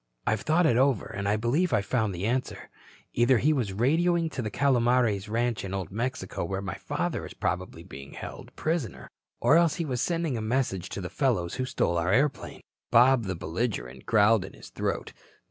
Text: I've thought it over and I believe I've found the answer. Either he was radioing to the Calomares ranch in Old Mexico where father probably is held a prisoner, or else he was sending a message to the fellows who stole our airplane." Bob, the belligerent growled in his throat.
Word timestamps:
I've 0.25 0.41
thought 0.41 0.65
it 0.65 0.77
over 0.77 1.05
and 1.05 1.29
I 1.29 1.35
believe 1.37 1.73
I've 1.73 1.85
found 1.85 2.15
the 2.15 2.25
answer. 2.25 2.71
Either 3.13 3.37
he 3.37 3.53
was 3.53 3.71
radioing 3.71 4.31
to 4.31 4.41
the 4.41 4.49
Calomares 4.49 5.29
ranch 5.29 5.63
in 5.63 5.75
Old 5.75 5.91
Mexico 5.91 6.43
where 6.43 6.59
father 6.63 7.29
probably 7.39 7.83
is 7.87 8.15
held 8.15 8.49
a 8.49 8.53
prisoner, 8.53 9.11
or 9.39 9.57
else 9.57 9.75
he 9.75 9.85
was 9.85 10.01
sending 10.01 10.37
a 10.37 10.41
message 10.41 10.89
to 10.89 11.01
the 11.01 11.09
fellows 11.11 11.53
who 11.53 11.65
stole 11.65 11.99
our 11.99 12.11
airplane." 12.11 12.61
Bob, 12.89 13.25
the 13.25 13.35
belligerent 13.35 14.07
growled 14.07 14.43
in 14.43 14.53
his 14.53 14.71
throat. 14.71 15.13